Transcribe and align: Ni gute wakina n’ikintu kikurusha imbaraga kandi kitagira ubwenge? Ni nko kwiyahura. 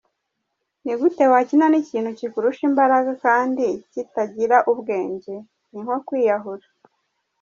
Ni 0.83 0.93
gute 0.99 1.23
wakina 1.31 1.65
n’ikintu 1.69 2.09
kikurusha 2.19 2.61
imbaraga 2.69 3.11
kandi 3.25 3.65
kitagira 3.91 4.57
ubwenge? 4.71 5.33
Ni 5.71 5.79
nko 5.83 5.97
kwiyahura. 6.07 6.65